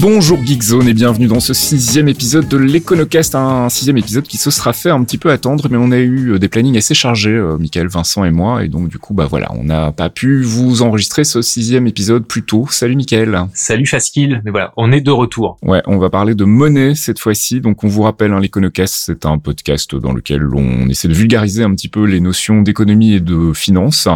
[0.00, 4.50] Bonjour Geekzone et bienvenue dans ce sixième épisode de l'Econocast, un sixième épisode qui se
[4.50, 7.34] sera fait un petit peu attendre, mais on a eu euh, des plannings assez chargés,
[7.34, 10.40] euh, Michael, Vincent et moi, et donc du coup, bah voilà, on n'a pas pu
[10.40, 12.66] vous enregistrer ce sixième épisode plus tôt.
[12.70, 13.44] Salut Michael.
[13.52, 15.58] Salut Faskil, mais voilà, on est de retour.
[15.60, 19.26] Ouais, on va parler de monnaie cette fois-ci, donc on vous rappelle, hein, l'Econocast, c'est
[19.26, 23.20] un podcast dans lequel on essaie de vulgariser un petit peu les notions d'économie et
[23.20, 24.08] de finance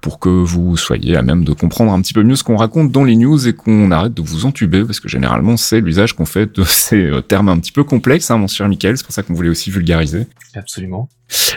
[0.00, 2.90] pour que vous soyez à même de comprendre un petit peu mieux ce qu'on raconte
[2.90, 6.12] dans les news et qu'on arrête de vous entuber, parce que généralement, généralement, c'est l'usage
[6.12, 8.96] qu'on fait de ces euh, termes un petit peu complexes, hein, mon cher Michael.
[8.96, 10.26] C'est pour ça qu'on voulait aussi vulgariser.
[10.54, 11.08] Absolument.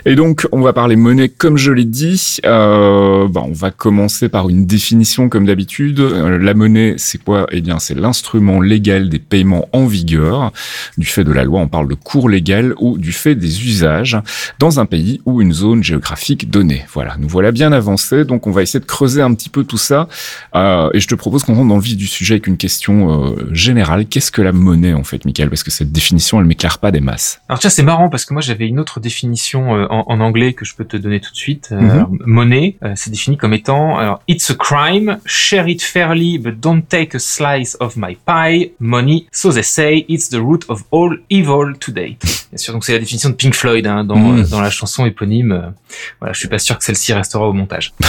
[0.05, 2.37] Et donc, on va parler monnaie comme je l'ai dit.
[2.45, 5.99] Euh, bah, on va commencer par une définition comme d'habitude.
[5.99, 7.45] Euh, la monnaie, c'est quoi?
[7.51, 10.51] Eh bien, c'est l'instrument légal des paiements en vigueur.
[10.97, 14.17] Du fait de la loi, on parle de cours légal ou du fait des usages
[14.57, 16.85] dans un pays ou une zone géographique donnée.
[16.91, 18.25] Voilà, nous voilà bien avancés.
[18.25, 20.07] Donc, on va essayer de creuser un petit peu tout ça.
[20.55, 23.27] Euh, et je te propose qu'on rentre dans le vif du sujet avec une question
[23.27, 24.07] euh, générale.
[24.07, 25.49] Qu'est-ce que la monnaie, en fait, Michael?
[25.49, 27.41] Parce que cette définition, elle m'éclaire pas des masses.
[27.47, 30.65] Alors tiens, c'est marrant parce que moi, j'avais une autre définition euh, en, anglais que
[30.65, 31.69] je peux te donner tout de suite.
[31.71, 32.19] Euh, mhm.
[32.25, 36.81] monnaie, euh, c'est défini comme étant alors, It's a crime, share it fairly, but don't
[36.81, 38.71] take a slice of my pie.
[38.79, 42.21] Money, so they say, it's the root of all evil to date.
[42.51, 44.47] Bien sûr, donc c'est la définition de Pink Floyd hein, dans, mhm.
[44.47, 45.73] dans la chanson éponyme.
[46.19, 47.93] voilà, je suis pas sûr que celle-ci restera au montage.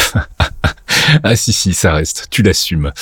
[1.22, 2.28] ah si si, ça reste.
[2.30, 2.92] Tu l'assumes.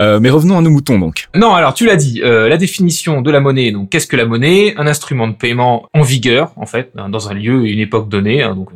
[0.00, 1.28] Euh, mais revenons à nos moutons donc.
[1.34, 2.20] Non, alors tu l'as dit.
[2.22, 3.72] Euh, la définition de la monnaie.
[3.72, 4.74] Donc qu'est-ce que la monnaie?
[4.76, 8.08] Un instrument de paiement en vigueur en fait hein, dans un lieu et une époque
[8.08, 8.42] donnée.
[8.42, 8.68] Hein, donc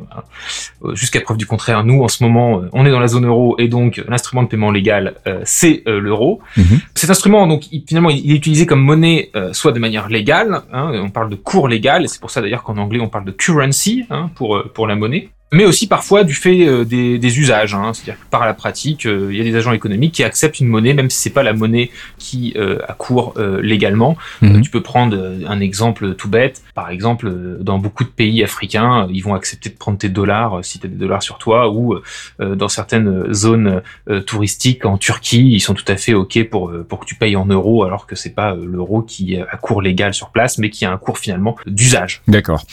[0.83, 3.55] euh, jusqu'à preuve du contraire, nous en ce moment, on est dans la zone euro
[3.59, 6.41] et donc l'instrument de paiement légal c'est l'euro.
[6.57, 6.79] Mhm.
[6.95, 10.61] Cet instrument donc finalement il est utilisé comme monnaie soit de manière légale.
[10.71, 12.07] Hein, on parle de cours légal.
[12.09, 15.29] C'est pour ça d'ailleurs qu'en anglais on parle de currency hein, pour pour la monnaie
[15.53, 17.75] mais aussi parfois du fait euh, des, des, usages.
[17.75, 20.59] Hein, C'est-à-dire que par la pratique, euh, il y a des agents économiques qui acceptent
[20.59, 24.17] une monnaie, même si c'est pas la monnaie qui euh, accourt légalement.
[24.41, 24.61] Mhm.
[24.61, 25.15] tu peux prendre
[25.47, 26.63] un exemple tout bête.
[26.73, 30.79] Par exemple, dans beaucoup de pays africains, ils vont accepter de prendre tes dollars si
[30.79, 31.95] tu as des dollars sur toi, ou
[32.39, 33.81] dans certaines zones
[34.25, 37.45] touristiques en Turquie, ils sont tout à fait ok pour pour que tu payes en
[37.45, 40.91] euros, alors que c'est pas l'euro qui a cours légal sur place, mais qui a
[40.91, 42.21] un cours finalement d'usage.
[42.27, 42.65] D'accord.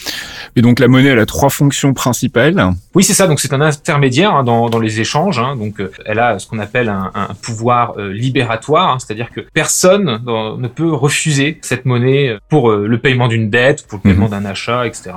[0.56, 2.69] Et donc la monnaie, elle a trois fonctions principales.
[2.94, 3.26] Oui, c'est ça.
[3.26, 5.38] Donc c'est un intermédiaire hein, dans, dans, les échanges.
[5.38, 5.56] Hein.
[5.56, 8.98] Donc euh, elle a ce qu'on appelle un, un pouvoir euh, libératoire, hein.
[8.98, 14.00] c'est-à-dire que personne ne peut refuser cette monnaie pour euh, le paiement d'une dette, pour
[14.02, 14.30] le paiement mhm.
[14.32, 15.10] d'un achat, etc.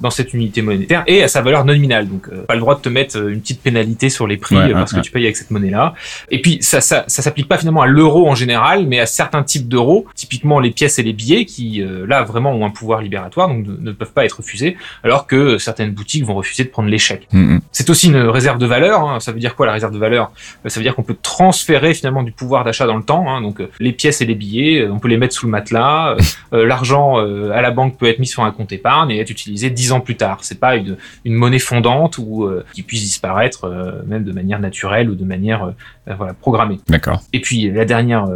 [0.00, 2.08] dans cette unité monétaire et à sa valeur nominale.
[2.08, 5.00] Donc pas le droit de te mettre une petite pénalité sur les prix parce que
[5.00, 5.94] tu payes avec cette monnaie-là.
[6.30, 9.42] Et puis ça, ça, ça s'applique pas finalement à l'euro en général, mais à certains
[9.42, 13.48] types d'euros, typiquement les pièces et les billets, qui là vraiment ont un pouvoir libératoire,
[13.48, 16.88] donc ne, ne peuvent pas être refusés, alors que certaines boutiques vont refuser de prendre
[16.94, 17.28] l'échec.
[17.32, 17.60] Mm, mm.
[17.72, 19.00] C'est aussi une réserve de valeur.
[19.02, 19.20] Hein.
[19.20, 20.32] Ça veut dire quoi la réserve de valeur?
[20.64, 23.28] Euh, Ça veut dire qu'on peut transférer finalement du pouvoir d'achat dans le temps.
[23.28, 23.42] Hein.
[23.42, 26.16] Donc euh, les pièces et les billets, euh, on peut les mettre sous le matelas.
[26.52, 29.90] L'argent à la banque peut être mis sur un compte épargne et être utilisé dix
[29.90, 30.38] ans plus tard.
[30.42, 33.68] C'est pas une, une, monnaie fondante ou qui puisse disparaître
[34.06, 35.72] même de manière naturelle ou de manière
[36.06, 36.80] voilà programmée.
[36.88, 37.22] D'accord.
[37.32, 38.26] Et puis la dernière,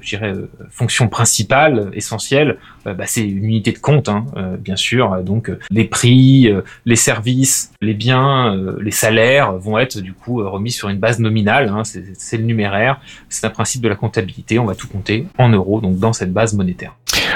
[0.00, 0.34] je dirais,
[0.70, 4.26] fonction principale, essentielle, bah, c'est une unité de compte, hein,
[4.58, 5.22] bien sûr.
[5.22, 6.50] Donc les prix,
[6.84, 10.98] les services, les biens, euh, les salaires vont être du coup euh, remis sur une
[10.98, 11.68] base nominale.
[11.68, 13.00] Hein, c'est le numéraire.
[13.28, 14.58] C'est un principe de la comptabilité.
[14.58, 16.94] On va tout compter en euros, donc dans cette base monétaire.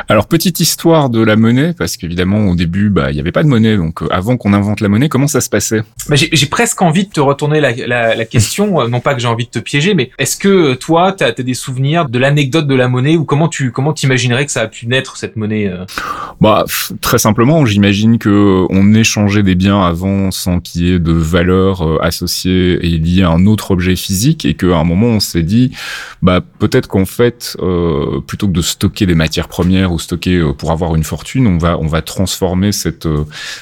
[0.08, 3.42] Alors petite histoire de la monnaie, parce qu'évidemment au début, bah il y avait pas
[3.42, 5.82] de monnaie, donc euh, avant qu'on invente la monnaie, comment ça se passait?
[6.08, 9.28] Bah, J'ai presque envie de te retourner la, la, la question, non pas que j'ai
[9.28, 12.74] envie de te piéger, mais est-ce que toi, tu as, des souvenirs de l'anecdote de
[12.74, 15.70] la monnaie ou comment tu comment t'imaginerais que ça a pu naître cette monnaie
[16.40, 16.64] Bah
[17.00, 21.82] très simplement, j'imagine que on échangeait des biens avant sans qu'il y ait de valeur
[21.82, 25.42] euh, associée et liée à un autre objet physique et qu'à un moment on s'est
[25.42, 25.72] dit
[26.22, 30.52] bah peut-être qu'en fait euh, plutôt que de stocker des matières premières ou ou stocker
[30.56, 33.08] pour avoir une fortune, on va on va transformer cette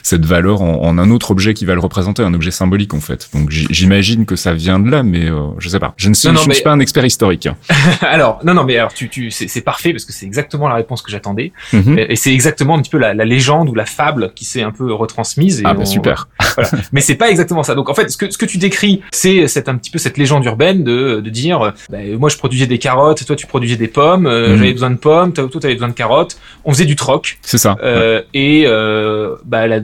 [0.02, 3.00] cette valeur en, en, un autre objet qui va le représenter, un objet symbolique en
[3.00, 3.30] fait.
[3.32, 5.28] Donc j'imagine que ça vient de là, mais
[5.58, 5.94] je sais pas.
[5.96, 7.48] Je ne, je suis pas un expert historique.
[8.02, 11.02] alors non non mais alors tu tu c'est parfait parce que c'est exactement la réponse
[11.02, 11.98] que j'attendais mhm.
[11.98, 14.70] et c'est exactement un petit peu la, la, légende ou la fable qui s'est un
[14.70, 15.60] peu retransmise.
[15.60, 16.28] Et ah bah super.
[16.56, 16.70] Voilà.
[16.92, 17.74] mais c'est pas exactement ça.
[17.74, 20.16] Donc en fait ce que ce que tu décris c'est c'est un petit peu cette
[20.16, 23.88] légende urbaine de de dire bah, moi je produisais des carottes, toi tu produisais des
[23.88, 24.56] pommes, euh, mhm.
[24.56, 26.15] j'avais besoin de pommes, toi tu avais besoin de carottes,
[26.64, 27.38] on faisait du troc.
[27.42, 27.76] C'est ça.
[27.82, 29.80] Euh, Et euh, bah la,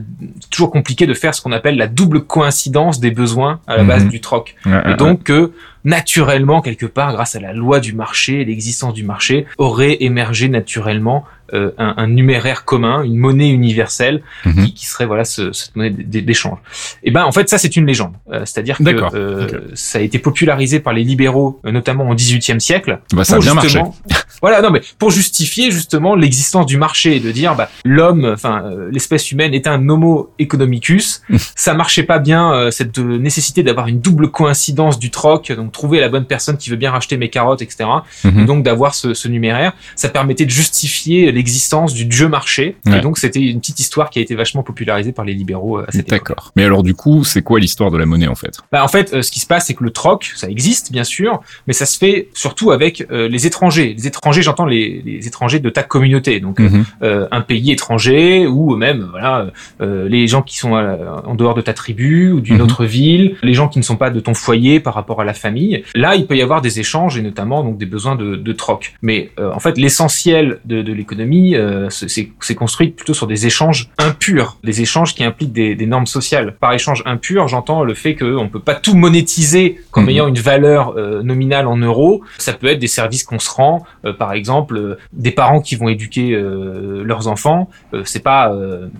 [0.49, 4.03] toujours compliqué de faire ce qu'on appelle la double coïncidence des besoins à la base
[4.03, 4.09] mhm.
[4.09, 4.55] du troc.
[4.65, 5.51] et donc que
[5.83, 11.25] naturellement, quelque part, grâce à la loi du marché, l'existence du marché, aurait émergé naturellement
[11.53, 14.63] euh, un, un, numéraire commun, une monnaie universelle mhm.
[14.63, 16.57] qui, qui, serait voilà ce, cette monnaie d'échange.
[17.03, 20.19] Et ben en fait ça c'est une légende, euh, c'est-à-dire que euh, ça a été
[20.19, 22.99] popularisé par les libéraux, notamment au XVIIIe siècle.
[23.13, 23.81] Bah, ça a bien marché.
[24.41, 28.63] voilà non mais pour justifier justement l'existence du marché et de dire bah, l'homme, enfin
[28.89, 31.23] l'espèce humaine est un Homo economicus.
[31.55, 36.09] ça marchait pas bien cette nécessité d'avoir une double coïncidence du troc, donc trouver la
[36.09, 37.89] bonne personne qui veut bien racheter mes carottes, etc.
[38.23, 38.39] Mhm.
[38.39, 42.77] Et donc d'avoir ce, ce numéraire, ça permettait de justifier les existence du jeu marché.
[42.85, 45.85] Et donc, c'était une petite histoire qui a été vachement popularisée par les libéraux euh,
[45.87, 46.27] à cette époque.
[46.27, 46.51] D'accord.
[46.55, 48.59] Mais alors, du coup, c'est quoi l'histoire de la monnaie, en fait?
[48.71, 51.03] Bah, En fait, euh, ce qui se passe, c'est que le troc, ça existe, bien
[51.03, 53.93] sûr, mais ça se fait surtout avec euh, les étrangers.
[53.97, 56.39] Les étrangers, j'entends les, les, étrangers de ta communauté.
[56.39, 56.85] Donc, mhm.
[57.01, 59.47] un pays étranger ou même, voilà,
[59.79, 62.61] les gens qui sont en dehors de ta tribu ou d'une mhm.
[62.61, 65.33] autre ville, les gens qui ne sont pas de ton foyer par rapport à la
[65.33, 65.83] famille.
[65.95, 68.95] Là, il peut y avoir des échanges et notamment donc des besoins de, de troc.
[69.01, 74.57] Mais en fait, l'essentiel de, de l'économie euh, c'est construit plutôt sur des échanges impurs,
[74.63, 76.55] des échanges qui impliquent des, des normes sociales.
[76.59, 80.09] Par échange impur, j'entends le fait qu'on peut pas tout monétiser comme mhm.
[80.09, 82.23] ayant une valeur euh, nominale en euros.
[82.37, 85.89] Ça peut être des services qu'on se rend, euh, par exemple, des parents qui vont
[85.89, 87.69] éduquer leurs enfants.
[88.05, 88.53] c'est pas,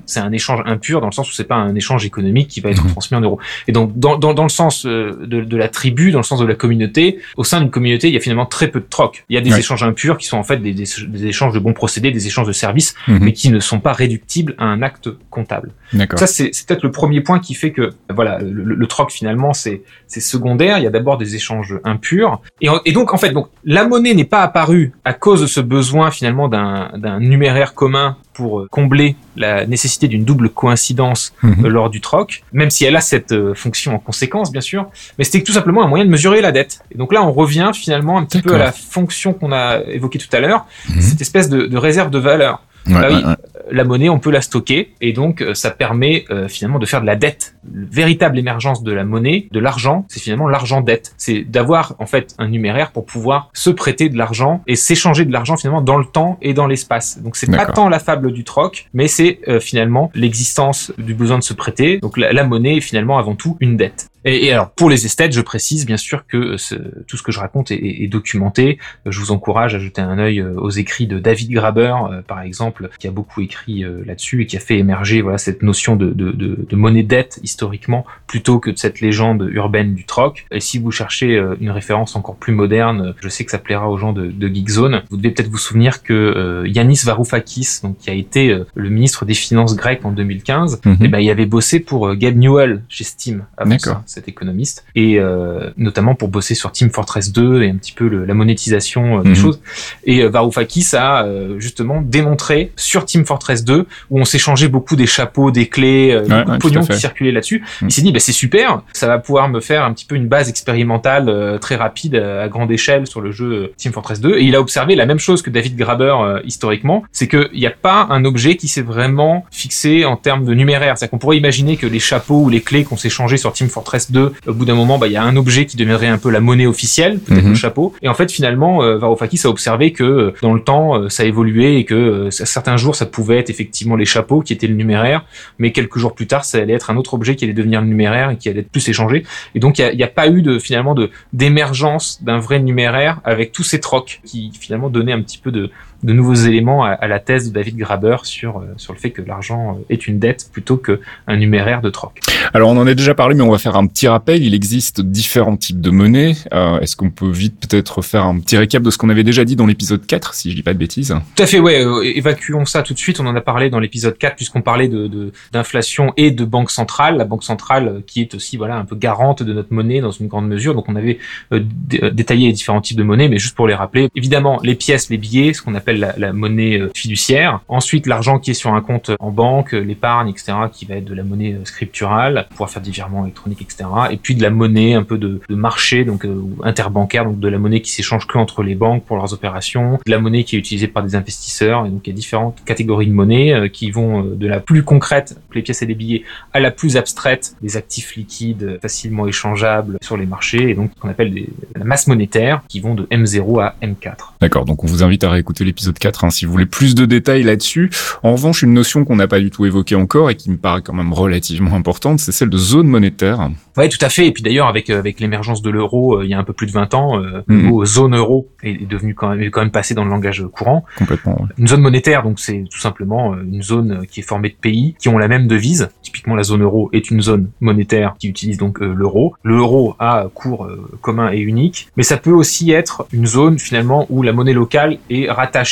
[0.05, 2.69] c'est un échange impur dans le sens où c'est pas un échange économique qui va
[2.69, 2.91] être mhm.
[2.91, 3.39] transmis en euros.
[3.67, 6.45] Et donc, dans, dans, dans le sens de, de, la tribu, dans le sens de
[6.45, 9.25] la communauté, au sein d'une communauté, il y a finalement très peu de troc.
[9.29, 11.59] Il y a des échanges impurs qui sont en fait des, des, des échanges de
[11.59, 13.19] bons procédés, des échanges de services, mhm.
[13.21, 15.71] mais qui ne sont pas réductibles à un acte comptable.
[16.15, 20.77] Ça, c'est peut-être le premier point qui fait que, voilà, le, troc finalement, c'est secondaire.
[20.77, 24.13] Il y a d'abord des échanges impurs, et, et, donc en fait, donc la monnaie
[24.13, 29.15] n'est pas apparue à cause de ce besoin finalement d'un numéraire commun pour euh, combler
[29.35, 31.65] la nécessité d'une double coïncidence mhm.
[31.65, 34.88] euh, lors du troc, même si elle a cette euh, fonction en conséquence, bien sûr,
[35.18, 36.81] mais c'était tout simplement un moyen de mesurer la dette.
[36.91, 40.19] Et donc là, on revient finalement un petit peu à la fonction qu'on a évoquée
[40.19, 41.01] tout à l'heure, mhm.
[41.01, 42.63] cette espèce de, de, réserve de valeur.
[42.85, 43.24] Bah oui,
[43.71, 47.01] la monnaie, on peut la stocker et donc euh, ça permet euh, finalement de faire
[47.01, 47.56] de la dette.
[47.71, 51.13] Le véritable émergence de la monnaie, de l'argent, c'est finalement l'argent dette.
[51.18, 55.31] C'est d'avoir en fait un numéraire pour pouvoir se prêter de l'argent et s'échanger de
[55.31, 57.21] l'argent finalement dans le temps et dans l'espace.
[57.21, 61.39] Donc c'est pas tant la fable du troc, mais c'est euh, finalement l'existence du besoin
[61.39, 62.00] de se prêter.
[62.00, 64.10] Donc la monnaie est finalement avant tout une dette.
[64.25, 67.39] Et, alors pour les esthètes, je précise bien sûr que euh, tout ce que je
[67.39, 68.79] raconte est, est, documenté.
[69.05, 72.41] Je vous encourage à jeter un œil euh, aux écrits de David Graber, euh, par
[72.41, 76.11] exemple, qui a beaucoup écrit là-dessus et qui a fait émerger voilà cette notion de,
[76.11, 80.45] de, de, de monnaie dette historiquement plutôt que de cette légende urbaine du troc.
[80.51, 83.97] Et si vous cherchez une référence encore plus moderne, je sais que ça plaira aux
[83.97, 85.03] gens de, de Geekzone.
[85.09, 89.33] Vous devez peut-être vous souvenir que Yanis Varoufakis, donc qui a été le ministre des
[89.33, 90.93] Finances grec en 2015, mhm.
[90.93, 93.45] et eh ben il avait bossé pour Gabe Newell chez Steam.
[93.65, 97.92] D'accord cet économiste, et euh, notamment pour bosser sur Team Fortress 2 et un petit
[97.92, 99.36] peu la monétisation euh, des mhm.
[99.36, 99.62] choses.
[100.06, 101.25] Et euh, Varoufakis a
[101.57, 106.51] justement démontré sur Team Fortress 2, où on s'échangeait beaucoup des chapeaux, des clés, beaucoup
[106.51, 107.63] de pognon qui circulait là-dessus.
[107.81, 107.89] Mhm.
[107.89, 110.27] Il s'est dit, bah, c'est super, ça va pouvoir me faire un petit peu une
[110.27, 114.38] base expérimentale très rapide à grande échelle sur le jeu Team Fortress 2.
[114.38, 117.72] Et il a observé la même chose que David Graber historiquement, c'est qu'il n'y a
[117.72, 120.98] pas un objet qui s'est vraiment fixé en termes de numéraire.
[120.98, 124.02] C'est-à-dire qu'on pourrait imaginer que les chapeaux ou les clés qu'on s'échangeait sur Team Fortress
[124.12, 126.29] de au bout d'un moment, bah, il y a un objet qui deviendrait un peu
[126.29, 127.55] la monnaie officielle, peut-être le mhm.
[127.55, 127.93] chapeau.
[128.01, 131.25] Et en fait, finalement, euh, Varoufakis a observé que euh, dans le temps, euh, ça
[131.25, 135.25] évoluait et que certains jours, ça pouvait être effectivement les chapeaux qui étaient le numéraire,
[135.60, 137.88] mais quelques jours plus tard, ça allait être un autre objet qui allait devenir le
[137.88, 139.24] numéraire et qui allait être plus échangé.
[139.55, 143.51] Et donc, il n'y a, pas eu de finalement de d'émergence d'un vrai numéraire avec
[143.51, 145.72] tous ces trocs qui finalement donnaient un petit peu de
[146.03, 149.22] de nouveaux éléments à, la thèse de David Graber sur, euh, sur le fait que
[149.22, 152.19] l'argent euh, est une dette plutôt qu'un numéraire de troc.
[152.53, 154.43] Alors on en a déjà parlé, mais on va faire un petit rappel.
[154.43, 156.36] Il existe différents types de monnaies.
[156.53, 159.45] Euh, Est-ce qu'on peut vite peut-être faire un petit récap de ce qu'on avait déjà
[159.45, 161.15] dit dans l'épisode 4, si je dis pas de bêtises?
[161.36, 161.83] Tout à fait, ouais.
[161.83, 163.19] Euh, évacuons ça tout de suite.
[163.19, 167.17] On en a parlé dans l'épisode 4 puisqu'on parlait de d'inflation et de banque centrale.
[167.17, 170.27] La banque centrale qui est aussi voilà un peu garante de notre monnaie dans une
[170.27, 170.75] grande mesure.
[170.75, 171.19] Donc on avait
[171.51, 174.10] détaillé les différents types de monnaies, mais juste pour les rappeler.
[174.15, 177.62] Évidemment, les pièces, les billets, ce qu'on appelle la, monnaie fiduciaire.
[177.67, 181.13] Ensuite, l'argent qui est sur un compte en banque, l'épargne, etc., qui va être de
[181.13, 183.85] la monnaie scripturale, pouvoir faire des virements électroniques, etc.
[184.12, 186.25] Et puis de la monnaie un peu de, marché, donc
[186.63, 190.12] interbancaire, donc de la monnaie qui s'échange que entre les banques pour leurs opérations, de
[190.12, 191.85] la monnaie qui est utilisée par des investisseurs.
[191.85, 195.38] Et donc il y a différentes catégories de monnaie qui vont de la plus concrète,
[195.53, 196.23] les pièces et les billets,
[196.53, 201.00] à la plus abstraite, des actifs liquides facilement échangeables sur les marchés, et donc ce
[201.00, 201.33] qu'on appelle
[201.75, 204.33] la masse monétaire, qui vont de M0 à M4.
[204.41, 207.05] D'accord, donc on vous invite à réécouter l'épisode 4 hein, si vous voulez plus de
[207.05, 207.89] détails là-dessus.
[208.23, 210.81] En revanche, une notion qu'on n'a pas du tout évoquée encore et qui me paraît
[210.81, 213.49] quand même relativement importante, c'est celle de zone monétaire.
[213.77, 214.27] Oui, tout à fait.
[214.27, 216.53] Et puis d'ailleurs, avec euh, avec l'émergence de l'euro, euh, il y a un peu
[216.53, 219.61] plus de 20 ans, euh, le mot zone euro est, devenu quand même est quand
[219.61, 220.85] même passé dans le langage courant.
[220.97, 221.47] Complètement.
[221.57, 225.09] Une zone monétaire, donc c'est tout simplement une zone qui est formée de pays qui
[225.09, 225.89] ont la même devise.
[226.01, 229.33] Typiquement, la zone euro est une zone monétaire qui utilise donc l'euro.
[229.43, 230.67] L'euro a cours
[231.01, 234.97] commun et unique, mais ça peut aussi être une zone finalement où la monnaie locale
[235.09, 235.62] est rattachée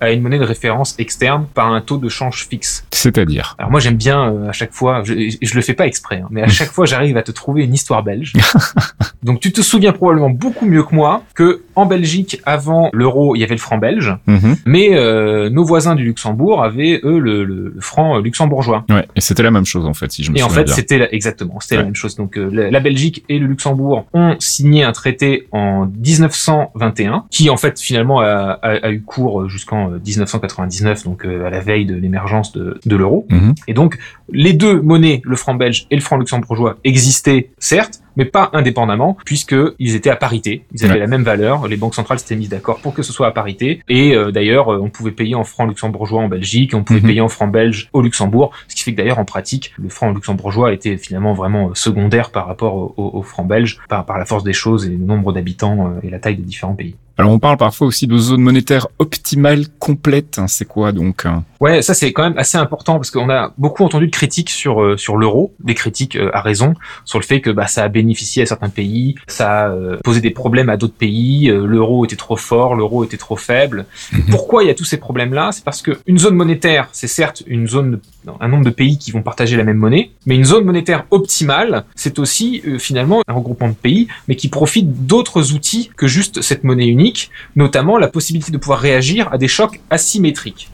[0.00, 2.86] à une monnaie de référence externe par un taux de change fixe.
[2.90, 6.28] C'est-à-dire Alors moi j'aime bien à chaque fois, je, je le fais pas exprès, hein,
[6.30, 8.32] mais à chaque fois j'arrive à te trouver une histoire belge.
[9.22, 13.40] Donc tu te souviens probablement beaucoup mieux que moi que en Belgique, avant l'euro, il
[13.40, 14.56] y avait le franc belge, mhm.
[14.66, 18.84] mais euh, nos voisins du Luxembourg avaient eux le, franc luxembourgeois.
[18.90, 20.56] Ouais, et c'était la même chose en fait, si je me et souviens.
[20.56, 22.16] Et en fait, c'était exactement, c'était la même chose.
[22.16, 27.56] Donc euh, la, Belgique et le Luxembourg ont signé un traité en 1921, qui en
[27.56, 32.96] fait finalement a, eu cours jusqu'en 1999, donc euh, à la veille de l'émergence de,
[32.96, 33.26] l'euro.
[33.30, 33.54] Mhm.
[33.68, 33.98] Et donc
[34.32, 39.16] les deux monnaies, le franc belge et le franc luxembourgeois, existaient certes, mais pas indépendamment,
[39.24, 42.80] puisqu'ils étaient à parité, ils avaient la même valeur, les banques centrales s'étaient mises d'accord
[42.80, 45.68] pour que ce soit à parité, et euh, d'ailleurs, euh, on pouvait payer en francs
[45.68, 47.06] luxembourgeois en Belgique, on pouvait mhm.
[47.06, 50.12] payer en francs belges au Luxembourg, ce qui fait que d'ailleurs, en pratique, le franc
[50.12, 54.24] luxembourgeois était finalement vraiment euh, secondaire par rapport au, au, franc belge, par, par la
[54.24, 56.96] force des choses et le nombre d'habitants et la taille des différents pays.
[57.16, 60.38] Alors on parle parfois aussi de zone monétaire optimale complète.
[60.38, 61.26] Hein, c'est quoi donc
[61.60, 64.80] Ouais, ça c'est quand même assez important parce qu'on a beaucoup entendu de critiques sur
[64.80, 66.74] euh, sur l'euro, des critiques euh, à raison
[67.04, 70.20] sur le fait que bah, ça a bénéficié à certains pays, ça a euh, posé
[70.20, 71.48] des problèmes à d'autres pays.
[71.48, 73.86] l'euro était trop fort, l'euro était trop faible.
[74.12, 74.26] Mhm.
[74.30, 77.08] Pourquoi il y a tous ces problèmes là C'est parce que une zone monétaire, c'est
[77.08, 78.00] certes une zone,
[78.40, 81.84] un nombre de pays qui vont partager la même monnaie, mais une zone monétaire optimale,
[81.94, 86.64] c'est aussi finalement un regroupement de pays, mais qui profite d'autres outils que juste cette
[86.64, 90.70] monnaie unique notamment la possibilité de pouvoir réagir à des chocs asymétriques.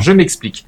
[0.00, 0.66] je m'explique.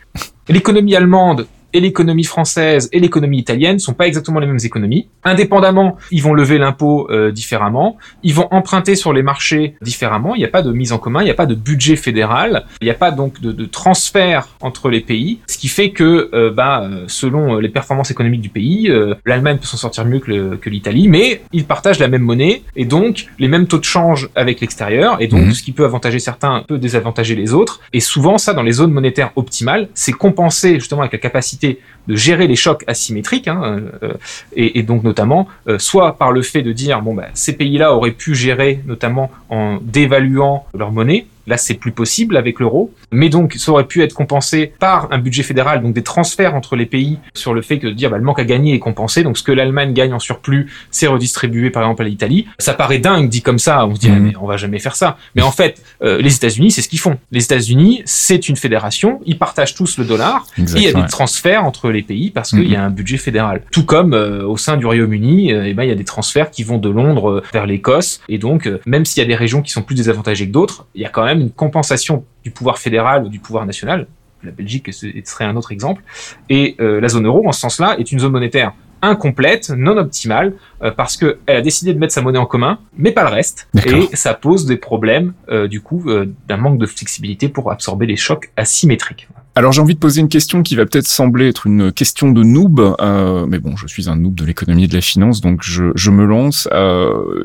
[0.48, 5.08] L'économie allemande et l'économie française et l'économie italienne sont pas exactement les mêmes économies.
[5.24, 10.34] Indépendamment, ils vont lever l'impôt euh, différemment, ils vont emprunter sur les marchés différemment.
[10.34, 12.64] Il n'y a pas de mise en commun, il n'y a pas de budget fédéral,
[12.80, 16.30] il n'y a pas donc de, de, transfert entre les pays, ce qui fait que,
[16.32, 18.90] euh, bah, euh, selon les performances économiques du pays,
[19.24, 23.26] l'Allemagne peut s'en sortir mieux que l'Italie, mais ils partagent la même monnaie et donc
[23.38, 25.52] les mêmes taux de change avec l'extérieur, et donc mhm.
[25.52, 27.80] ce qui peut avantager certains peut désavantager les autres.
[27.92, 32.16] Et souvent, ça, dans les zones monétaires optimales, c'est compensé justement avec la capacité de
[32.16, 34.14] gérer les chocs asymétriques, hein, euh,
[34.54, 38.12] et, donc notamment euh, soit par le fait de dire bon bah, ces pays-là auraient
[38.12, 42.94] pu gérer notamment en dévaluant leur monnaie, Là, c'est plus possible avec l'euro.
[43.10, 46.76] Mais donc, ça aurait pu être compensé par un budget fédéral, donc des transferts entre
[46.76, 49.24] les pays sur le fait que de dire bah, le manque à gagner est compensé.
[49.24, 52.46] Donc, ce que l'Allemagne gagne en surplus, c'est redistribué par exemple à l'Italie.
[52.60, 53.84] Ça paraît dingue dit comme ça.
[53.84, 55.18] On se dit, ah, mais on va jamais faire ça.
[55.34, 57.18] Mais en fait, euh, les États-Unis, c'est ce qu'ils font.
[57.32, 59.20] Les États-Unis, c'est une fédération.
[59.26, 60.46] Ils partagent tous le dollar.
[60.56, 63.16] et il y a des transferts entre les pays parce qu'il y a un budget
[63.16, 63.62] fédéral.
[63.72, 66.52] Tout comme euh, au sein du Royaume-Uni, euh, eh ben, il y a des transferts
[66.52, 68.20] qui vont de Londres vers l'Écosse.
[68.28, 71.02] Et donc, même s'il y a des régions qui sont plus désavantagées que d'autres, il
[71.02, 74.06] y a quand même une compensation du pouvoir fédéral ou du pouvoir national.
[74.42, 76.02] La Belgique serait un autre exemple.
[76.48, 80.54] Et euh, la zone euro, en ce sens-là, est une zone monétaire incomplète, non optimale,
[80.82, 83.68] euh, parce qu'elle a décidé de mettre sa monnaie en commun, mais pas le reste.
[83.86, 86.04] Et ça pose des problèmes, euh, du coup,
[86.48, 89.28] d'un manque de flexibilité pour absorber les chocs asymétriques.
[89.60, 92.42] Alors j'ai envie de poser une question qui va peut-être sembler être une question de
[92.42, 95.60] noob, euh, mais bon, je suis un noob de l'économie et de la finance, donc
[95.62, 96.66] je, je me lance.
[96.72, 97.44] Euh,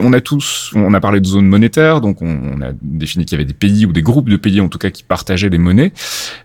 [0.00, 3.38] on a tous, on a parlé de zone monétaire, donc on, a défini qu'il y
[3.38, 5.92] avait des pays ou des groupes de pays en tout cas qui partageaient des monnaies.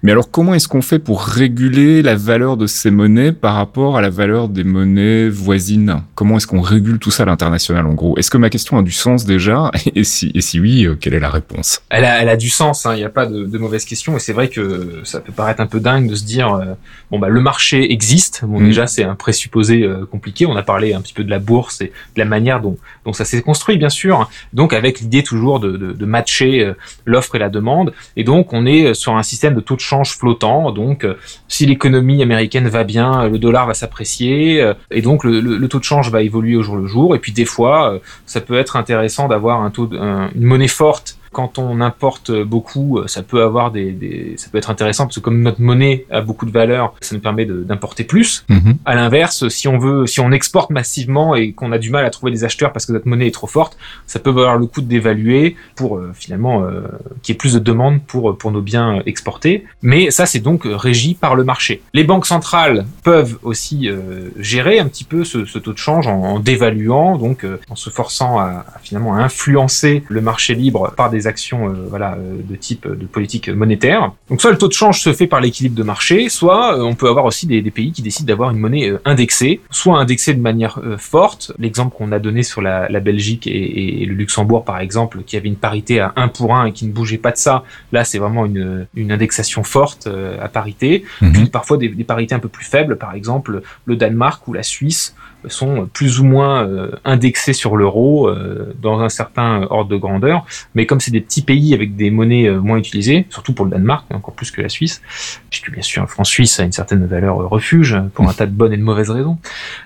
[0.03, 3.95] Mais alors comment est-ce qu'on fait pour réguler la valeur de ces monnaies par rapport
[3.95, 6.01] à la valeur des monnaies voisines?
[6.15, 8.17] Comment est-ce qu'on régule tout ça à l'international en gros?
[8.17, 9.71] Est-ce que ma question a du sens déjà?
[9.95, 11.81] Et si, et si oui, euh, quelle est la réponse?
[11.89, 14.17] Elle a, elle a du sens, hein, il n'y a pas de, de mauvaise question,
[14.17, 16.65] et c'est vrai que ça peut paraître un peu dingue de se dire euh,
[17.11, 18.43] bon bah le marché existe.
[18.45, 18.65] Bon mm.
[18.65, 20.45] déjà c'est un présupposé euh, compliqué.
[20.45, 23.13] On a parlé un petit peu de la bourse et de la manière dont dont
[23.13, 24.29] ça s'est construit bien sûr.
[24.53, 26.73] Donc avec l'idée toujours de, de, de matcher euh,
[27.05, 27.93] l'offre et la demande.
[28.15, 30.71] Et donc on est sur un système de taux de change flottant.
[30.71, 31.05] Donc
[31.47, 35.83] si l'économie américaine va bien, le dollar va s'apprécier et donc le, le, taux de
[35.83, 37.15] change va évoluer au jour le jour.
[37.15, 41.57] Et puis des fois ça peut être intéressant d'avoir un taux une monnaie forte Quand
[41.59, 45.41] on importe beaucoup, ça peut avoir des, des, ça peut être intéressant parce que comme
[45.41, 48.45] notre monnaie a beaucoup de valeur, ça nous permet d'importer plus.
[48.49, 48.77] Mhm.
[48.85, 52.09] À l'inverse, si on veut, si on exporte massivement et qu'on a du mal à
[52.09, 54.81] trouver des acheteurs parce que notre monnaie est trop forte, ça peut valoir le coup
[54.81, 56.83] de d'évaluer pour euh, finalement euh,
[57.21, 59.65] qu'il y ait plus de demandes pour pour nos biens exportés.
[59.81, 61.81] Mais ça, c'est donc régi par le marché.
[61.93, 66.07] Les banques centrales peuvent aussi euh, gérer un petit peu ce, ce taux de change
[66.07, 70.53] en, en dévaluant, donc euh, en se forçant à, à, finalement à influencer le marché
[70.55, 74.11] libre par des actions euh, voilà euh, de type de politique monétaire.
[74.29, 77.07] Donc soit le taux de change se fait par l'équilibre de marché, soit on peut
[77.07, 80.79] avoir aussi des, des pays qui décident d'avoir une monnaie indexée, soit indexée de manière
[80.97, 81.53] forte.
[81.57, 85.37] L'exemple qu'on a donné sur la, la Belgique et, et, le Luxembourg par exemple, qui
[85.37, 88.03] avait une parité à 1 pour 1 et qui ne bougeait pas de ça, là
[88.03, 90.07] c'est vraiment une, une indexation forte
[90.41, 91.05] à parité.
[91.21, 91.33] Mhm.
[91.33, 94.63] Puis parfois des, des parités un peu plus faibles, par exemple le Danemark ou la
[94.63, 95.15] Suisse
[95.49, 100.45] sont plus ou moins euh, indexés sur l'euro euh, dans un certain ordre de grandeur.
[100.75, 103.71] Mais comme c'est des petits pays avec des monnaies euh, moins utilisées, surtout pour le
[103.71, 105.01] Danemark, encore plus que la Suisse,
[105.49, 108.51] puisque bien sûr, le franc suisse a une certaine valeur refuge pour un tas de
[108.51, 109.37] bonnes et de mauvaises raisons.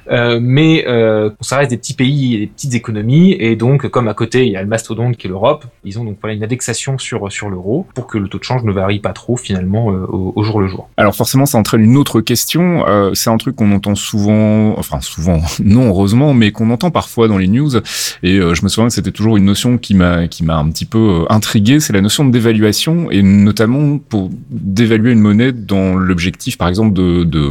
[0.10, 4.08] Euh, mais euh, ça reste des petits pays et des petites économies, et donc comme
[4.08, 6.44] à côté il y a le mastodonte qui est l'Europe, ils ont donc voilà une
[6.44, 9.92] indexation sur sur l'euro pour que le taux de change ne varie pas trop finalement
[9.92, 10.90] euh, au, au, jour le jour.
[10.98, 12.86] Alors forcément, ça entraîne une autre question.
[13.14, 17.38] c'est un truc qu'on entend souvent, enfin souvent non heureusement, mais qu'on entend parfois dans
[17.38, 17.78] les news.
[18.24, 20.70] Et euh, je me souviens que c'était toujours une notion qui m'a qui m'a un
[20.70, 25.52] petit peu euh, intrigué, c'est la notion de dévaluation et notamment pour dévaluer une monnaie
[25.52, 27.50] dans l'objectif, par exemple, de, de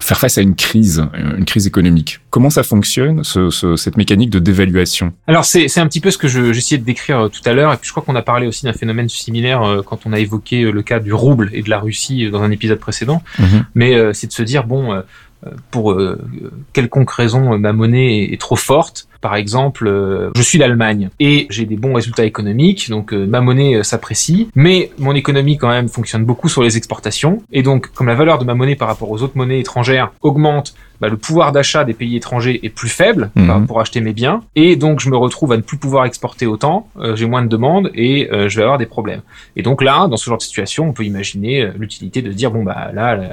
[0.00, 2.20] faire face à une crise, une crise économique.
[2.30, 5.12] Comment ça fonctionne ce, ce, cette mécanique de dévaluation?
[5.26, 7.72] Alors c'est c'est un petit peu ce que j'essayais de décrire euh, tout à l'heure
[7.72, 10.18] et puis je crois qu'on a parlé aussi d'un phénomène similaire euh, quand on a
[10.18, 13.22] évoqué euh, le cas du rouble et de la Russie dans un épisode précédent.
[13.38, 13.44] Mmh.
[13.74, 15.02] Mais euh, c'est de se dire bon
[15.70, 16.18] pour euh,
[16.72, 19.08] quelconque raison ma monnaie est trop forte.
[19.20, 23.40] Par exemple, euh, je suis l'Allemagne et j'ai des bons résultats économiques, donc euh, ma
[23.40, 27.42] monnaie s'apprécie, mais mon économie quand même fonctionne beaucoup sur les exportations.
[27.50, 30.74] Et donc, comme la valeur de ma monnaie par rapport aux autres monnaies étrangères augmente,
[31.00, 34.42] bah, le pouvoir d'achat des pays étrangers est plus faible bah, pour acheter mes biens,
[34.54, 37.48] et donc je me retrouve à ne plus pouvoir exporter autant, euh, j'ai moins de
[37.48, 39.20] demandes et euh, je vais avoir des problèmes.
[39.56, 42.50] Et donc là, dans ce genre de situation, on peut imaginer euh, l'utilité de dire
[42.50, 43.28] bon bah là, là,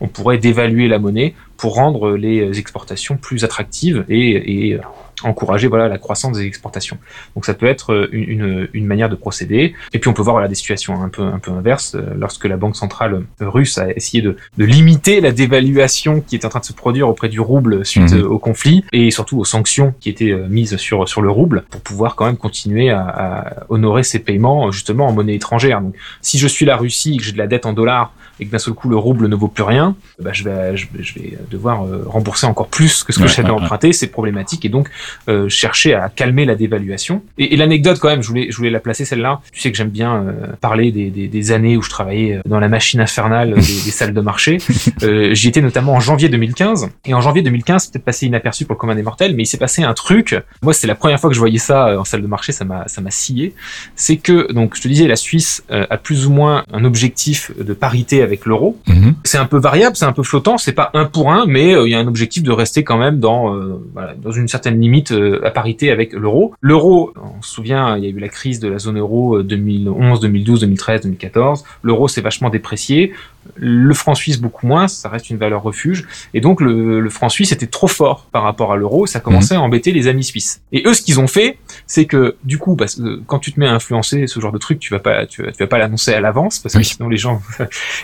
[0.00, 4.80] on pourrait dévaluer la monnaie pour rendre les exportations plus attractives et, et
[5.22, 6.96] encourager voilà la croissance des exportations.
[7.34, 9.74] Donc ça peut être une, une, une, manière de procéder.
[9.92, 12.56] Et puis on peut voir voilà, des situations un peu un peu inverses lorsque la
[12.56, 16.64] banque centrale russe a essayé de, de limiter la dévaluation qui est en train de
[16.64, 18.22] se produire auprès du rouble suite Mhm.
[18.24, 21.82] au conflit et surtout aux sanctions qui étaient euh, mises sur sur le rouble pour
[21.82, 25.82] pouvoir quand même continuer à, à honorer ses paiements justement en monnaie étrangère.
[25.82, 28.46] Donc si je suis la Russie et que j'ai de la dette en dollars et
[28.46, 31.14] que d'un seul coup le rouble ne vaut plus rien, bah, je vais je, je
[31.14, 33.62] vais devoir euh, rembourser encore plus que ce que Ouais, j'avais ouais, ouais.
[33.62, 33.92] emprunté.
[33.92, 34.88] C'est problématique et donc
[35.28, 37.22] euh, chercher à calmer la dévaluation.
[37.38, 39.40] Et, et l'anecdote quand même, je voulais, je voulais la placer celle-là.
[39.52, 42.40] Tu sais que j'aime bien euh, parler des, des, des, années où je travaillais euh,
[42.46, 44.58] dans la machine infernale des, des salles de marché.
[45.02, 46.88] Euh, J'y étais notamment en janvier 2015.
[47.06, 49.46] Et en janvier 2015, c'est peut-être passé inaperçu pour le commun des mortels, mais il
[49.46, 50.34] s'est passé un truc.
[50.62, 52.64] Moi, c'est la première fois que je voyais ça euh, en salle de marché, ça
[52.64, 53.54] m'a, ça m'a scié.
[53.96, 57.50] C'est que, donc, je te disais, la Suisse euh, a plus ou moins un objectif
[57.58, 58.78] de parité avec l'euro.
[58.86, 59.10] Mmh.
[59.24, 61.86] C'est un peu variable, c'est un peu flottant, c'est pas un pour un, mais euh,
[61.86, 64.80] il y a un objectif de rester quand même dans, euh, voilà, dans une certaine
[64.80, 66.54] limite euh, à parité avec l'euro.
[66.60, 69.42] L'euro, on se souvient, il y a eu la crise de la zone euro euh,
[69.42, 71.64] 2011, 2012, 2013, 2014.
[71.82, 73.12] L'euro s'est vachement déprécié.
[73.56, 76.06] Le franc suisse beaucoup moins, ça reste une valeur refuge.
[76.34, 79.54] Et donc le, le franc suisse était trop fort par rapport à l'euro, ça commençait
[79.54, 80.60] à embêter les amis suisses.
[80.72, 81.58] Et eux, ce qu'ils ont fait,
[81.92, 84.58] c'est que du coup, parce que quand tu te mets à influencer ce genre de
[84.58, 86.84] truc, tu vas pas, tu vas, tu vas pas l'annoncer à l'avance parce que Oui.
[86.84, 87.42] sinon les gens.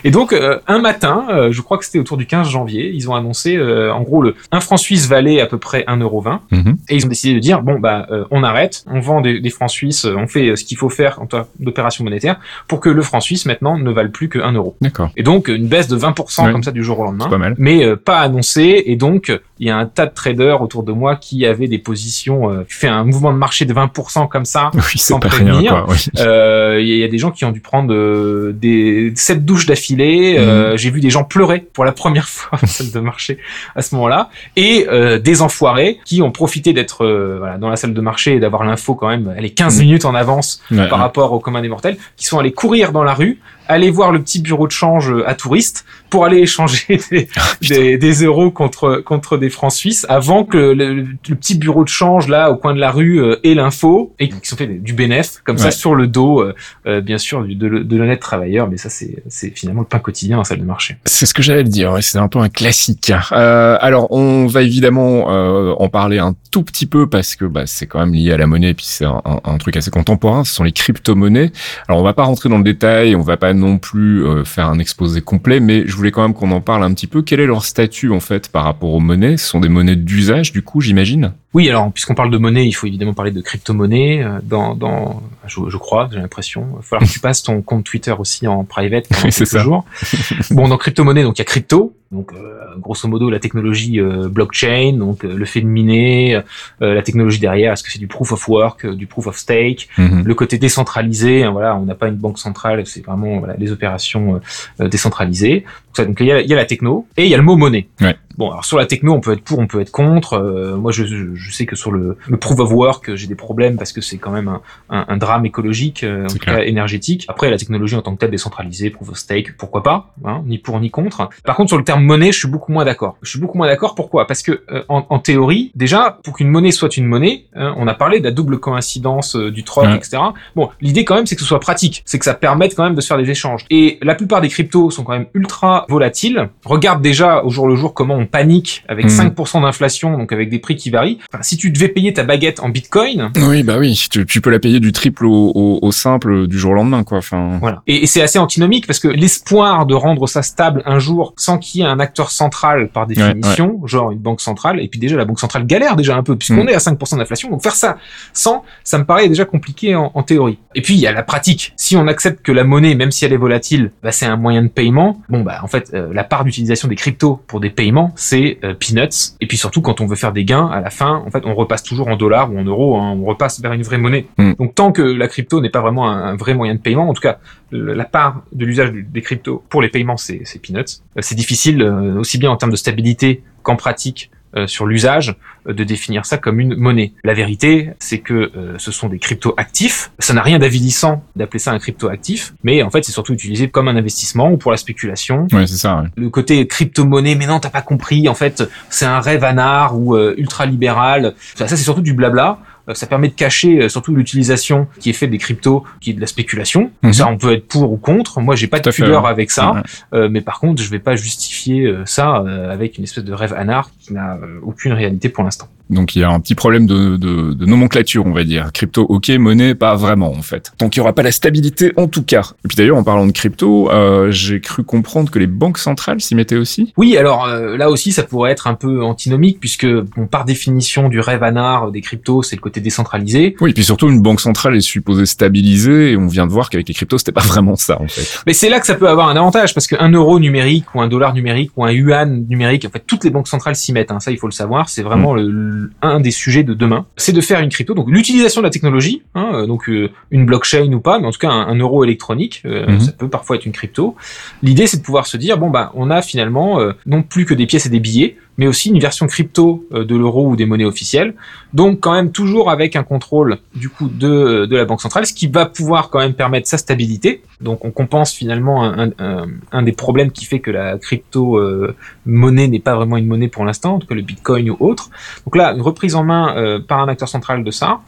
[0.03, 3.09] Et donc euh, un matin, euh, je crois que c'était autour du 15 janvier, ils
[3.09, 6.39] ont annoncé, euh, en gros, le un franc suisse valait à peu près 1,20€.
[6.51, 6.71] Mmh.
[6.89, 9.49] Et ils ont décidé de dire bon bah euh, on arrête, on vend des, des
[9.49, 12.79] francs suisses, euh, on fait euh, ce qu'il faut faire en termes d'opération monétaire pour
[12.81, 14.75] que le franc suisse maintenant ne vale plus que 1 euro.
[14.81, 15.09] D'accord.
[15.15, 16.51] Et donc une baisse de 20% Ouais.
[16.51, 17.55] comme ça du jour au lendemain pas mal.
[17.57, 18.83] mais euh, pas annoncé.
[18.85, 21.77] Et donc, il y a un tas de traders autour de moi qui avaient des
[21.79, 24.71] positions, euh, fait un mouvement de marché de 20% comme ça.
[24.73, 25.85] Oui, Sans prévenir.
[25.87, 25.95] Oui.
[26.19, 30.35] Euh, Il y a des gens qui ont dû prendre euh, des sept douches d'affilée.
[30.37, 33.37] Euh, J'ai vu des gens pleurer pour la première fois en salle de marché
[33.75, 34.29] à ce moment-là.
[34.55, 38.35] Et euh, des enfoirés qui ont profité d'être euh, voilà, dans la salle de marché
[38.35, 39.81] et d'avoir l'info quand même, elle est 15 Mhm.
[39.85, 41.03] minutes en avance Ouais, par ouais.
[41.03, 44.21] rapport au commun des mortels, qui sont allés courir dans la rue aller voir le
[44.21, 49.01] petit bureau de change à touristes pour aller échanger des, ah, des, des, euros contre
[49.05, 52.79] contre des francs suisses avant que le, petit bureau de change là au coin de
[52.79, 56.07] la rue euh, ait l'info et qui sont fait du bénéf comme ça sur le
[56.07, 59.87] dos euh, euh, bien sûr de, de l'honnête travailleur mais ça c'est c'est finalement le
[59.87, 60.97] pain quotidien en salle de marché.
[61.05, 63.11] C'est ce que j'allais dire, c'est un peu un classique.
[63.31, 67.85] Euh, alors on va évidemment en parler un tout petit peu parce que bah, c'est
[67.85, 70.53] quand même lié à la monnaie et puis c'est un, un, truc assez contemporain, ce
[70.53, 71.51] sont les crypto-monnaies.
[71.87, 74.79] Alors on va pas rentrer dans le détail, on va pas non plus faire un
[74.79, 77.21] exposé complet mais je voulais quand même qu'on en parle un petit peu.
[77.21, 79.37] Quel est leur statut en fait par rapport aux monnaies?
[79.37, 81.33] Ce sont des monnaies d'usage du coup, j'imagine?
[81.57, 84.23] Oui, alors puisqu'on parle de monnaie, il faut évidemment parler de crypto-monnaie.
[84.23, 86.67] Euh, dans, dans je, je crois, j'ai l'impression.
[86.69, 89.65] Il va falloir que tu passes ton compte Twitter aussi en private oui, c'est ça.
[90.51, 94.29] bon, dans crypto-monnaie, donc il y a crypto, donc euh, grosso modo la technologie euh,
[94.29, 96.41] blockchain, donc le fait de miner,
[96.79, 100.25] la technologie derrière, est-ce que c'est du proof of work, du proof of stake, mhm.
[100.25, 103.71] le côté décentralisé, hein, voilà, on n'a pas une banque centrale, c'est vraiment voilà, les
[103.71, 104.41] opérations
[104.79, 105.65] décentralisées.
[106.05, 107.87] Donc, il y a, y a, la techno et il y a le mot monnaie.
[108.01, 108.15] Ouais.
[108.37, 110.33] Bon, alors sur la techno, on peut être pour, on peut être contre.
[110.33, 113.77] Euh, moi, je, je, sais que sur le, le proof of work, j'ai des problèmes
[113.77, 117.25] parce que c'est quand même un, un, un drame écologique, euh, en tout cas énergétique.
[117.29, 120.59] Après, la technologie en tant que telle décentralisée, proof of stake, pourquoi pas, hein, ni
[120.59, 121.29] pour ni contre.
[121.43, 123.17] Par contre, sur le terme monnaie, je suis beaucoup moins d'accord.
[123.23, 123.95] Je suis beaucoup moins d'accord.
[123.95, 124.27] Pourquoi?
[124.27, 127.87] Parce que euh, en, en, théorie, déjà, pour qu'une monnaie soit une monnaie, hein, on
[127.87, 130.21] a parlé de la double coïncidence du troc, etc.
[130.55, 132.95] Bon, l'idée quand même, c'est que ce soit pratique, c'est que ça permette quand même
[132.95, 133.65] de se faire des échanges.
[133.71, 136.49] Et la plupart des cryptos sont quand même ultra volatiles.
[136.65, 139.61] Regarde déjà au jour le jour comment on panique avec 5% hmm.
[139.63, 141.19] d'inflation, donc avec des prix qui varient.
[141.33, 143.31] Enfin, si tu devais payer ta baguette en bitcoin.
[143.37, 146.57] Oui, bah oui, tu, tu peux la payer du triple au, au, au, simple du
[146.57, 147.19] jour au lendemain, quoi.
[147.19, 147.57] Enfin.
[147.59, 147.81] Voilà.
[147.87, 151.57] Et, et c'est assez antinomique parce que l'espoir de rendre ça stable un jour sans
[151.57, 155.15] qu'il y ait un acteur central par définition, genre une banque centrale, et puis déjà
[155.17, 156.69] la banque centrale galère déjà un peu puisqu'on hmm.
[156.69, 157.97] est à 5% d'inflation, donc faire ça
[158.33, 160.59] sans, ça me paraît déjà compliqué en, en, théorie.
[160.75, 161.73] Et puis il y a la pratique.
[161.75, 164.63] Si on accepte que la monnaie, même si elle est volatile, bah, c'est un moyen
[164.63, 165.21] de paiement.
[165.29, 168.73] Bon bah en fait, euh, la part d'utilisation des cryptos pour des paiements, c'est euh,
[168.73, 169.35] peanuts.
[169.41, 171.55] Et puis surtout, quand on veut faire des gains, à la fin, en fait, on
[171.55, 174.25] repasse toujours en dollars ou en euros, hein, on repasse vers une vraie monnaie.
[174.37, 174.53] Mm.
[174.59, 177.21] Donc tant que la crypto n'est pas vraiment un, vrai moyen de paiement, en tout
[177.21, 177.39] cas,
[177.71, 180.79] la part de l'usage des cryptos pour les paiements, c'est peanuts.
[180.79, 184.31] Euh, c'est difficile, aussi bien en termes de stabilité qu'en pratique,
[184.65, 185.35] sur l'usage
[185.67, 187.13] euh, de définir ça comme une monnaie.
[187.23, 190.11] La vérité, c'est que euh, ce sont des crypto actifs.
[190.19, 193.69] Ça n'a rien d'avilissant d'appeler ça un crypto actif, mais en fait, c'est surtout utilisé
[193.69, 195.47] comme un investissement ou pour la spéculation.
[195.51, 196.03] Ouais, c'est ça.
[196.15, 198.27] Le côté crypto-monnaie, mais non, t'as pas compris.
[198.27, 201.35] En fait, c'est un rêve anard ou ultra libéral.
[201.55, 202.59] Ça, ça c'est surtout du blabla.
[202.89, 206.13] Euh, ça permet de cacher euh, surtout l'utilisation qui est faite des cryptos, qui est
[206.13, 206.91] de la spéculation.
[207.03, 207.13] Mhm.
[207.13, 208.39] Ça, on peut être pour ou contre.
[208.39, 211.93] Moi, j'ai pas de pudeur avec ça, euh, mais par contre, je vais pas justifier
[212.05, 215.67] ça avec une espèce de rêve anard qui n'a aucune réalité pour l'instant.
[215.89, 218.71] Donc il y a un petit problème de, de, de, nomenclature, on va dire.
[218.73, 220.73] Crypto, ok, monnaie, pas vraiment en fait.
[220.79, 222.51] Donc il y aura pas la stabilité en tout cas.
[222.65, 226.19] Et puis d'ailleurs, en parlant de crypto, euh, j'ai cru comprendre que les banques centrales
[226.19, 226.93] s'y mettaient aussi.
[226.97, 231.09] Oui, alors euh, là aussi, ça pourrait être un peu antinomique puisque bon, par définition
[231.09, 233.55] du rêve anard des cryptos, c'est le côté décentralisé.
[233.61, 236.69] Oui, et puis surtout une banque centrale est supposée stabiliser et on vient de voir
[236.69, 238.41] qu'avec les cryptos, c'était pas vraiment ça en fait.
[238.45, 241.07] Mais c'est là que ça peut avoir un avantage parce qu'un euro numérique ou un
[241.07, 244.11] dollar numérique ou un yuan numérique, en fait, toutes les banques centrales s'y mettent.
[244.11, 244.89] Hein, ça, il faut le savoir.
[244.89, 245.39] C'est vraiment mm.
[245.39, 248.69] le un des sujets de demain, c'est de faire une crypto, donc l'utilisation de la
[248.69, 252.03] technologie, hein, euh, donc euh, une blockchain ou pas, mais en tout cas un, euro
[252.03, 252.99] électronique, euh, mhm.
[252.99, 254.15] ça peut parfois être une crypto.
[254.63, 257.65] L'idée c'est de pouvoir se dire bon bah on a finalement non plus que des
[257.65, 261.35] pièces et des billets, mais aussi une version crypto de l'euro ou des monnaies officielles.
[261.73, 265.33] Donc quand même toujours avec un contrôle du coup de, de la banque centrale, ce
[265.33, 267.41] qui va pouvoir quand même permettre sa stabilité.
[267.61, 272.95] Donc on compense finalement un, des problèmes qui fait que la crypto euh, n'est pas
[272.95, 275.09] vraiment une monnaie pour l'instant, en tout cas le Bitcoin ou autre.
[275.45, 278.01] Donc là, une reprise en main euh, par un acteur central de ça.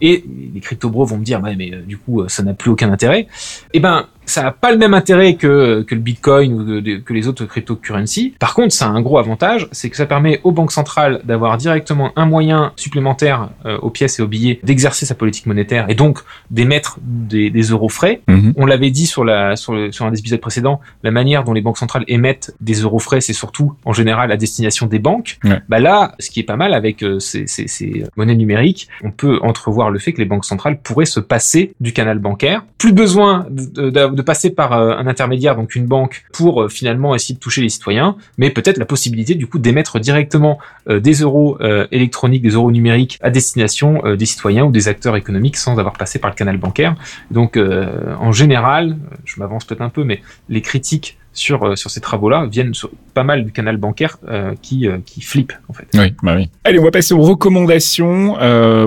[0.00, 0.24] Et
[0.54, 3.28] les crypto bros vont me dire, ouais, mais du coup ça n'a plus aucun intérêt.
[3.72, 7.28] Eh ben ça n'a pas le même intérêt que, que le Bitcoin ou que les
[7.28, 8.34] autres cryptocurrencies.
[8.38, 11.56] Par contre, ça a un gros avantage, c'est que ça permet aux banques centrales d'avoir
[11.56, 15.94] directement un moyen supplémentaire euh, aux pièces et aux billets d'exercer sa politique monétaire et
[15.94, 18.22] donc d'émettre des, des, euros frais.
[18.28, 18.54] Mhm.
[18.56, 21.52] On l'avait dit sur, la, sur, le, sur un des épisodes précédents, la manière dont
[21.52, 25.38] les banques centrales émettent des euros frais, c'est surtout en général à destination des banques.
[25.68, 29.10] Bah là, ce qui est pas mal avec euh, ces, ces, ces monnaies numériques, on
[29.10, 32.64] peut entrevoir le fait que les banques centrales pourraient se passer du canal bancaire.
[32.78, 37.14] Plus besoin de, de passer par euh, un intermédiaire, donc une banque, pour euh, finalement
[37.14, 41.14] essayer de toucher les citoyens, mais peut-être la possibilité du coup d'émettre directement euh, des
[41.14, 41.58] euros
[41.90, 46.18] électroniques, des euros numériques à destination des citoyens ou des acteurs économiques sans avoir passé
[46.18, 46.94] par le canal bancaire.
[47.30, 52.46] Donc en général, je m'avance peut-être un peu, mais les critiques sur sur ces travaux-là
[52.50, 54.18] viennent sur pas mal du canal bancaire
[54.62, 55.86] qui qui flippe en fait.
[55.94, 56.48] Oui, bah oui.
[56.64, 58.36] Allez, on va passer aux recommandations.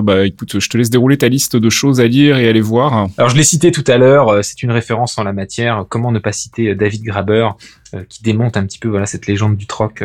[0.02, 3.08] bah écoute, je te laisse dérouler ta liste de choses à lire et aller voir.
[3.16, 5.84] Alors je l'ai cité tout à l'heure, c'est une référence en la matière.
[5.88, 7.48] Comment ne pas citer David Graber
[8.08, 10.04] qui démonte un petit peu voilà cette légende du troc,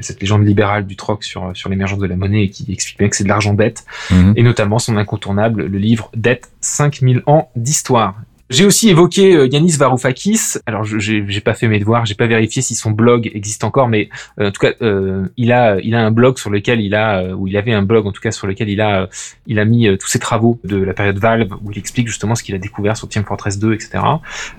[0.00, 3.08] cette légende libérale du troc sur sur l'émergence de la monnaie et qui explique bien
[3.08, 4.34] que c'est de l'argent bête mhm.
[4.36, 8.16] et notamment son incontournable le livre Dette 5000 ans d'histoire
[8.48, 10.58] j'ai aussi évoqué euh, Yanis Varoufakis.
[10.66, 14.08] Alors, j'ai pas fait mes devoirs, j'ai pas vérifié si son blog existe encore, mais
[14.40, 17.34] euh, en tout cas, euh, il a il a un blog sur lequel il a
[17.34, 19.08] ou il avait un blog en tout cas sur lequel il a
[19.46, 22.42] il a mis tous ses travaux de la période Valve où il explique justement ce
[22.42, 23.98] qu'il a découvert sur Team Fortress 2, etc.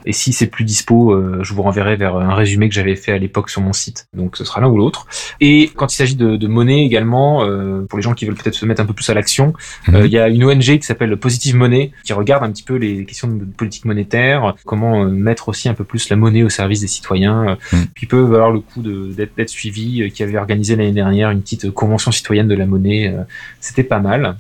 [0.06, 3.18] Et si c'est plus dispo, je vous renverrai vers un résumé que j'avais fait à
[3.18, 4.08] l'époque sur mon site.
[4.14, 5.08] Donc, ce sera l'un ou l'autre.
[5.40, 7.46] Et quand il s'agit de, de, monnaie également,
[7.90, 9.54] pour les gens qui veulent peut-être se mettre un peu plus à l'action,
[9.88, 10.06] mhm.
[10.06, 13.06] il y a une ONG qui s'appelle Positive Money qui regarde un petit peu les
[13.06, 16.82] questions de politique monétaire, comment euh, mettre aussi un peu plus la monnaie au service
[16.82, 17.86] des citoyens, euh, mm.
[17.98, 21.72] qui peut valoir le coup d'être suivi, euh, qui avait organisé l'année dernière une petite
[21.72, 23.14] convention citoyenne de la monnaie,
[23.60, 24.38] c'était pas mal.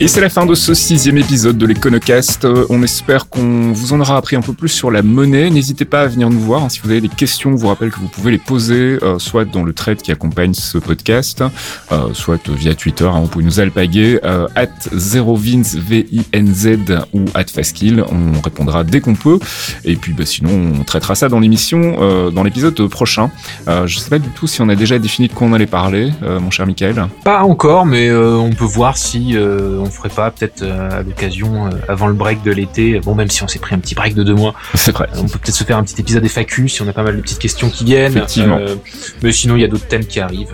[0.00, 2.44] Et c'est la fin de ce sixième épisode de l'Econocast.
[2.44, 5.50] Euh, on espère qu'on vous en aura appris un peu plus sur la monnaie.
[5.50, 6.62] N'hésitez pas à venir nous voir.
[6.62, 9.18] Hein, si vous avez des questions, je vous rappelle que vous pouvez les poser euh,
[9.18, 11.42] soit dans le thread qui accompagne ce podcast,
[11.90, 13.06] euh, soit via Twitter.
[13.06, 14.20] Hein, vous pouvez nous alpaguer
[14.54, 16.68] at 0vins, V-I-N-Z
[17.12, 18.04] ou at Faskill.
[18.08, 19.40] On répondra dès qu'on peut.
[19.84, 23.32] Et puis bah, sinon, on traitera ça dans l'émission, dans l'épisode prochain.
[23.66, 26.12] je sais pas du tout si on a déjà défini de quoi on allait parler,
[26.22, 27.08] mon cher Michael.
[27.24, 31.70] Pas encore, mais on peut voir si on ferait pas peut-être euh, à l'occasion euh,
[31.88, 33.00] avant le break de l'été.
[33.00, 35.08] Bon, même si on s'est pris un petit break de deux mois, c'est vrai.
[35.16, 37.20] On peut peut-être se faire un petit épisode FAQ si on a pas mal de
[37.20, 38.16] petites questions qui viennent.
[38.16, 38.58] Effectivement.
[38.58, 38.76] Euh,
[39.22, 40.52] mais sinon, il y a d'autres thèmes qui arrivent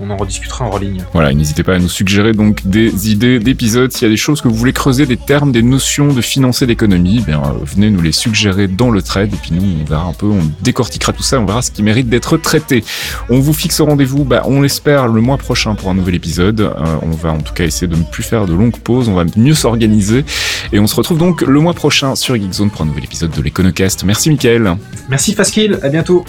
[0.00, 1.04] on en rediscutera en ligne.
[1.12, 3.92] Voilà, n'hésitez pas à nous suggérer donc des idées d'épisodes.
[3.92, 6.66] S'il y a des choses que vous voulez creuser, des termes, des notions de financer
[6.66, 10.04] l'économie, bien, euh, venez nous les suggérer dans le thread et puis nous, on verra
[10.04, 12.82] un peu, on décortiquera tout ça, on verra ce qui mérite d'être traité.
[13.28, 16.60] On vous fixe au rendez-vous, bah, on l'espère, le mois prochain pour un nouvel épisode.
[16.60, 19.14] Euh, on va en tout cas essayer de ne plus faire de longues pauses, on
[19.14, 20.24] va mieux s'organiser
[20.72, 23.42] et on se retrouve donc le mois prochain sur Geekzone pour un nouvel épisode de
[23.42, 24.04] l'Econocast.
[24.04, 24.76] Merci Mickaël.
[25.08, 26.24] Merci Faskill, à bientôt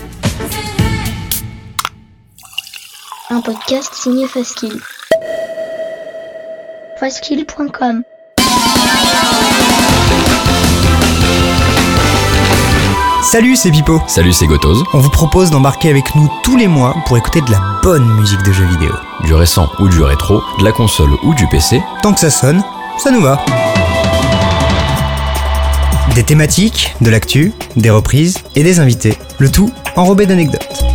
[3.32, 4.78] un podcast signé Faskill.
[7.00, 8.04] Faskill.com
[13.24, 14.02] Salut, c'est Pipo.
[14.08, 14.84] Salut, c'est Gotoz.
[14.94, 18.44] On vous propose d'embarquer avec nous tous les mois pour écouter de la bonne musique
[18.44, 18.92] de jeux vidéo.
[19.24, 21.82] Du récent ou du rétro, de la console ou du PC.
[22.04, 22.62] Tant que ça sonne,
[22.98, 23.40] ça nous va.
[26.16, 29.18] Des thématiques, de l'actu, des reprises et des invités.
[29.40, 30.91] Le tout enrobé d'anecdotes.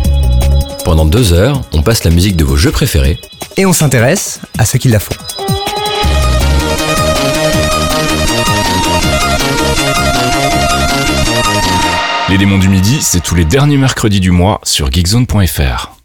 [0.87, 3.19] Pendant deux heures, on passe la musique de vos jeux préférés.
[3.57, 5.13] Et on s'intéresse à ceux qui la font.
[12.29, 15.96] Les démons du midi, c'est tous les derniers mercredis du mois sur geekzone.fr.